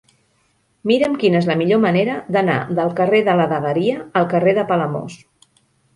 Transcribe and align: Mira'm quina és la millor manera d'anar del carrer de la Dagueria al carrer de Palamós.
Mira'm 0.91 1.17
quina 1.23 1.41
és 1.41 1.49
la 1.49 1.57
millor 1.59 1.81
manera 1.83 2.15
d'anar 2.37 2.57
del 2.81 2.91
carrer 3.01 3.23
de 3.29 3.35
la 3.41 3.45
Dagueria 3.55 4.01
al 4.23 4.29
carrer 4.33 4.55
de 4.61 4.65
Palamós. 4.73 5.21